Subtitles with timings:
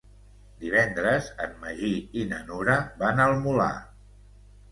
[0.61, 1.91] Divendres en Magí
[2.21, 3.71] i na Nura van al Molar.